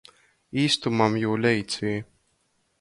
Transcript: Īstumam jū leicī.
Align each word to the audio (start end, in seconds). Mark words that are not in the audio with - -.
Īstumam 0.61 1.19
jū 1.25 1.37
leicī. 1.45 1.95